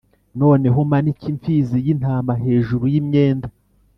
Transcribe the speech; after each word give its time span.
noneho 0.39 0.77
umanike 0.85 1.23
impfizi 1.31 1.77
y'intama 1.85 2.33
hejuru 2.45 2.83
y'imyenda. 2.93 3.47